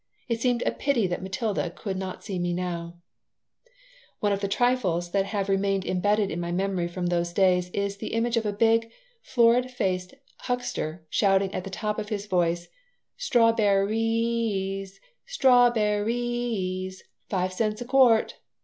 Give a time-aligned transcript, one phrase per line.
[0.27, 2.97] It seemed a pity that Matilda could not see me now
[4.19, 7.97] One of the trifles that have remained embedded in my memory from those days is
[7.97, 8.89] the image of a big,
[9.21, 12.67] florid faced huckster shouting at the top of his husky voice:
[13.19, 13.91] "Strawberri i
[14.79, 18.37] ies, strawberri i ies, five cents a quart!"